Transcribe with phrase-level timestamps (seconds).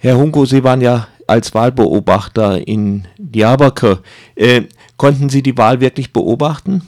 [0.00, 3.98] Herr Hunko, Sie waren ja als Wahlbeobachter in Diyarbakir.
[4.36, 4.62] Äh,
[4.96, 6.86] konnten Sie die Wahl wirklich beobachten?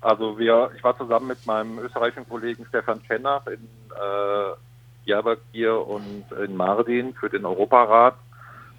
[0.00, 4.54] Also wir, ich war zusammen mit meinem österreichischen Kollegen Stefan Schennach in äh,
[5.06, 8.14] Diyarbakir und in Mardin für den Europarat.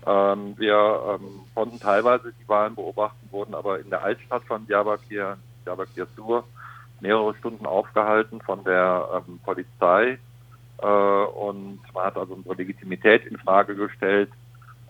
[0.08, 5.38] Ähm, wir ähm, konnten teilweise die Wahlen beobachten, wurden aber in der Altstadt von Diyarbakir,
[5.64, 6.44] Diyarbakir Sur,
[7.02, 10.18] mehrere Stunden aufgehalten von der ähm, Polizei.
[10.82, 14.30] Äh, und man hat also unsere Legitimität in Frage gestellt.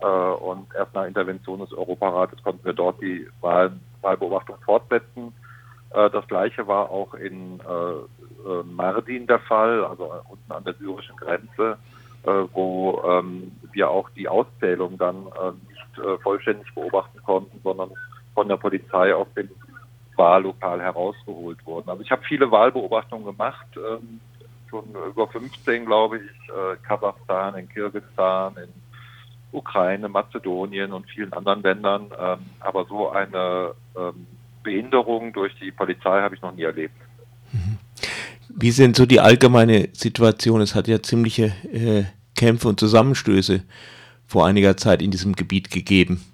[0.00, 5.32] Äh, und erst nach Intervention des Europarates konnten wir dort die Wahl, Wahlbeobachtung fortsetzen.
[5.90, 7.60] Äh, das gleiche war auch in
[8.64, 11.78] Mardin der Fall, also unten an der syrischen Grenze,
[12.52, 15.24] wo ähm, wir auch die Auszählung dann
[15.68, 17.90] nicht vollständig beobachten konnten, sondern
[18.34, 19.48] von der Polizei aus dem
[20.16, 21.90] Wahllokal herausgeholt wurden.
[21.90, 24.20] Also ich habe viele Wahlbeobachtungen gemacht, ähm,
[24.68, 28.68] schon über 15, glaube ich, Kasachstan, in Kirgisistan, in
[29.52, 32.10] Ukraine, Mazedonien und vielen anderen Ländern.
[32.18, 33.74] Ähm, aber so eine
[34.66, 36.94] Behinderung durch die Polizei habe ich noch nie erlebt.
[37.52, 37.78] Mhm.
[38.48, 40.60] Wie sind so die allgemeine Situation?
[40.60, 43.62] Es hat ja ziemliche äh, Kämpfe und Zusammenstöße
[44.26, 46.24] vor einiger Zeit in diesem Gebiet gegeben.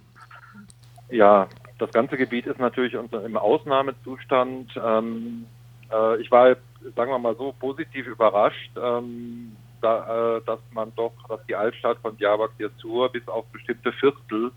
[1.11, 1.47] Ja,
[1.79, 4.73] das ganze Gebiet ist natürlich im Ausnahmezustand.
[4.83, 5.45] Ähm,
[5.93, 6.57] äh, ich war,
[6.97, 11.99] sagen wir mal so, positiv überrascht, ähm, da, äh, dass man doch, dass die Altstadt
[11.99, 14.53] von Diyarbakir Zur bis auf bestimmte Viertel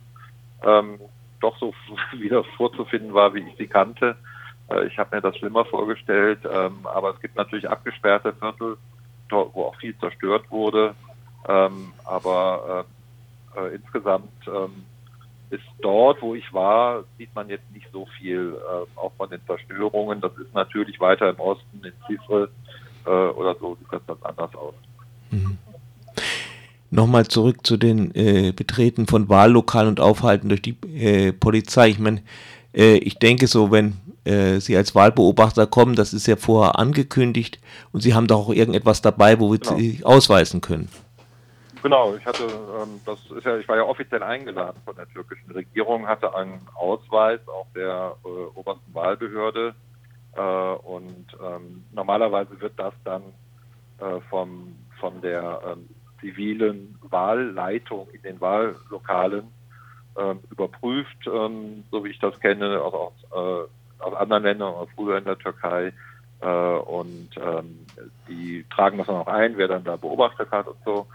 [0.64, 1.00] ähm,
[1.42, 1.74] doch so
[2.14, 4.16] wieder vorzufinden war, wie ich sie kannte.
[4.70, 8.78] Äh, ich habe mir das schlimmer vorgestellt, ähm, aber es gibt natürlich abgesperrte Viertel,
[9.30, 10.96] wo auch viel zerstört wurde.
[11.48, 12.86] Ähm, aber
[13.56, 14.86] äh, äh, insgesamt ähm,
[15.50, 18.56] ist dort, wo ich war, sieht man jetzt nicht so viel,
[18.96, 20.22] auch von den Zerstörungen.
[20.22, 22.50] Das ist natürlich weiter im Osten, in Zifre
[23.06, 24.74] oder so, sieht das ganz anders aus.
[25.32, 25.58] Mhm.
[26.92, 31.90] Nochmal zurück zu den äh, Betreten von Wahllokalen und Aufhalten durch die äh, Polizei.
[31.90, 32.22] Ich meine,
[32.74, 37.60] äh, ich denke so, wenn äh, Sie als Wahlbeobachter kommen, das ist ja vorher angekündigt
[37.92, 39.78] und Sie haben doch auch irgendetwas dabei, wo wir genau.
[39.78, 40.90] Sie ausweisen können.
[41.86, 42.46] Genau, ich hatte,
[42.82, 46.68] ähm, das ist ja, ich war ja offiziell eingeladen von der türkischen Regierung, hatte einen
[46.74, 49.76] Ausweis auch der äh, obersten Wahlbehörde
[50.34, 53.22] äh, und ähm, normalerweise wird das dann
[54.32, 55.88] vom, von der ähm,
[56.20, 59.44] zivilen Wahlleitung in den Wahllokalen
[60.18, 64.90] ähm, überprüft, ähm, so wie ich das kenne, also aus, äh, aus anderen Ländern, auch
[64.96, 65.94] früher in der Türkei.
[66.42, 67.86] Äh, und ähm,
[68.28, 71.06] die tragen das dann auch ein, wer dann da beobachtet hat und so.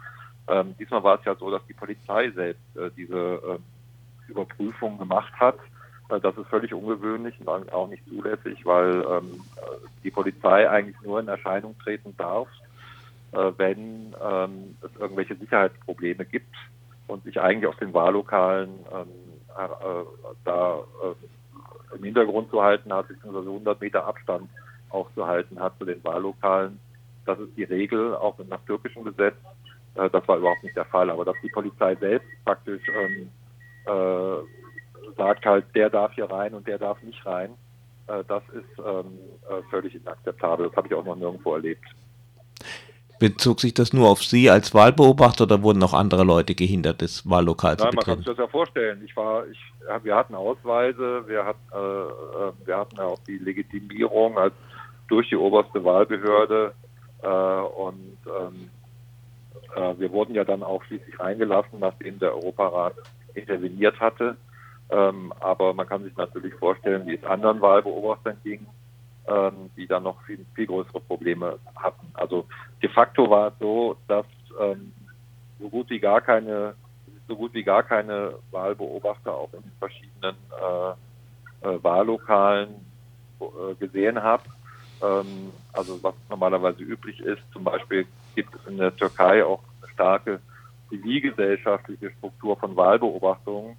[0.49, 3.65] Ähm, diesmal war es ja so, dass die Polizei selbst äh, diese ähm,
[4.29, 5.59] Überprüfung gemacht hat.
[6.09, 9.41] Äh, das ist völlig ungewöhnlich und auch nicht zulässig, weil ähm,
[10.03, 12.49] die Polizei eigentlich nur in Erscheinung treten darf,
[13.33, 16.55] äh, wenn ähm, es irgendwelche Sicherheitsprobleme gibt
[17.07, 19.09] und sich eigentlich auf den Wahllokalen ähm,
[19.57, 20.05] äh,
[20.45, 24.49] da äh, im Hintergrund zu halten hat, beziehungsweise 100 Meter Abstand
[24.91, 26.79] auch zu halten hat zu den Wahllokalen.
[27.27, 29.37] Das ist die Regel, auch nach türkischem Gesetz.
[29.95, 31.11] Äh, das war überhaupt nicht der Fall.
[31.11, 33.31] Aber dass die Polizei selbst praktisch ähm,
[33.87, 37.51] äh, sagt halt, der darf hier rein und der darf nicht rein,
[38.07, 39.19] äh, das ist ähm,
[39.49, 40.69] äh, völlig inakzeptabel.
[40.69, 41.85] Das habe ich auch noch nirgendwo erlebt.
[43.19, 47.29] Bezog sich das nur auf Sie als Wahlbeobachter oder wurden auch andere Leute gehindert, das
[47.29, 49.03] Wahllokal zu Nein, man kann sich das ja vorstellen.
[49.05, 49.59] Ich war, ich,
[50.03, 54.55] wir hatten Ausweise, wir hatten, äh, äh, wir hatten ja auch die Legitimierung als
[55.09, 56.73] durch die oberste Wahlbehörde
[57.23, 58.70] äh, und ähm,
[59.75, 62.95] äh, wir wurden ja dann auch schließlich reingelassen, nachdem der Europarat
[63.35, 64.37] interveniert hatte.
[64.91, 68.67] Ähm, aber man kann sich natürlich vorstellen, wie es anderen Wahlbeobachtern ging
[69.31, 72.09] ähm, die dann noch viel, viel größere Probleme hatten.
[72.15, 72.47] Also
[72.83, 74.27] de facto war es so, dass
[74.61, 74.93] ähm,
[75.59, 76.75] so gut wie gar keine
[77.29, 82.71] so gut wie gar keine Wahlbeobachter auch in den verschiedenen äh, äh, Wahllokalen
[83.41, 84.43] äh, gesehen habe.
[85.01, 89.91] Ähm, also was normalerweise üblich ist, zum Beispiel gibt es in der Türkei auch eine
[89.93, 90.41] starke
[90.89, 93.77] zivilgesellschaftliche Struktur von Wahlbeobachtungen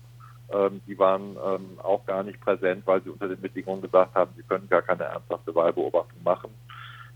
[0.53, 4.31] ähm, die waren ähm, auch gar nicht präsent, weil sie unter den Bedingungen gesagt haben,
[4.35, 6.49] sie können gar keine ernsthafte Wahlbeobachtung machen.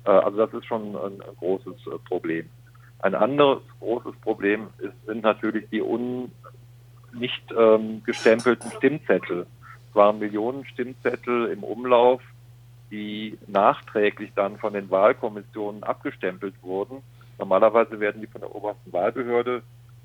[0.05, 2.49] Äh, also das ist schon ein, ein großes äh, Problem.
[2.99, 6.31] Ein anderes großes Problem ist, sind natürlich die un,
[7.13, 9.45] nicht ähm, gestempelten Stimmzettel.
[9.89, 12.21] Es waren Millionen Stimmzettel im Umlauf,
[12.89, 17.01] die nachträglich dann von den Wahlkommissionen abgestempelt wurden.
[17.37, 19.61] Normalerweise werden die von der obersten Wahlbehörde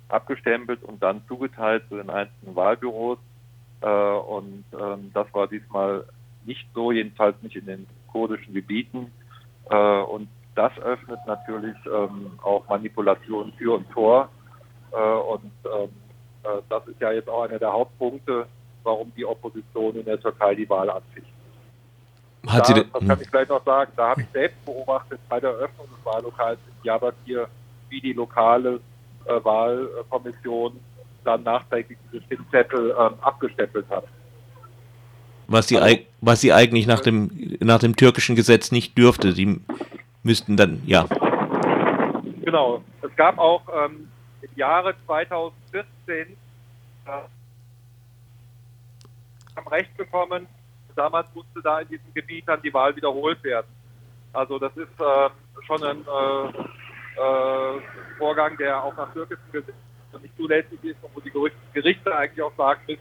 [0.09, 3.19] abgestempelt und dann zugeteilt zu den einzelnen Wahlbüros.
[3.81, 6.05] Äh, und ähm, das war diesmal
[6.45, 9.13] nicht so, jedenfalls nicht in den kurdischen Gebieten.
[9.71, 14.29] Äh, und das öffnet natürlich ähm, auch Manipulationen Tür und Tor.
[14.93, 15.91] Äh, und ähm,
[16.43, 18.47] äh, das ist ja jetzt auch einer der Hauptpunkte,
[18.83, 21.30] warum die Opposition in der Türkei die Wahl anficht.
[22.47, 25.41] Hat da, sie das kann ich vielleicht noch sagen, da habe ich selbst beobachtet bei
[25.41, 27.49] der Eröffnung des Wahllokals in Diyarbakir,
[27.91, 28.81] wie die lokale
[29.27, 30.81] äh, Wahlkommission
[31.25, 34.05] dann nachträglich diese Stimmzettel ähm, abgestempelt hat.
[35.49, 39.35] Was sie, also, was sie eigentlich nach dem, nach dem türkischen Gesetz nicht dürfte.
[39.35, 39.61] Die
[40.23, 41.07] müssten dann, ja.
[42.43, 42.83] Genau.
[43.03, 44.09] Es gab auch ähm,
[44.43, 45.57] im Jahre 2014
[46.09, 47.11] äh,
[49.57, 50.47] haben Recht bekommen,
[50.97, 53.67] damals musste da in diesem Gebiet dann die Wahl wiederholt werden.
[54.33, 55.31] Also das ist äh,
[55.67, 56.49] schon ein äh,
[57.21, 57.81] äh,
[58.19, 59.75] Vorgang, der auch nach türkischem Gesetz
[60.21, 61.33] nicht zulässig ist und wo die
[61.73, 63.01] Gerichte eigentlich auch sagen müssen,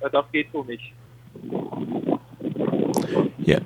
[0.00, 0.92] äh, das geht so nicht.
[3.38, 3.58] Ja.